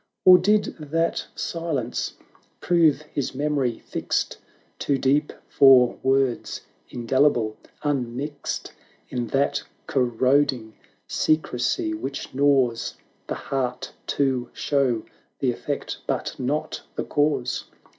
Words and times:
280 0.25 0.25
Or 0.25 0.37
did 0.41 0.89
that 0.91 1.27
silence 1.35 2.13
prove 2.59 3.03
his 3.13 3.35
memory 3.35 3.77
fixed 3.77 4.39
Too 4.79 4.97
deep 4.97 5.31
for 5.47 5.99
words, 6.01 6.61
indelible, 6.89 7.55
unmixed 7.83 8.73
In 9.09 9.27
that 9.27 9.61
corroding 9.85 10.73
secrecy 11.07 11.93
which 11.93 12.33
gnaws 12.33 12.95
The 13.27 13.35
heart 13.35 13.93
to 14.17 14.49
show 14.53 15.03
the 15.37 15.51
effect, 15.51 15.99
but 16.07 16.33
not 16.39 16.81
the 16.95 17.03
cause? 17.03 17.65